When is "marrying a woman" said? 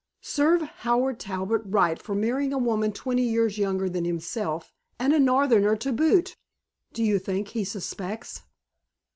2.15-2.91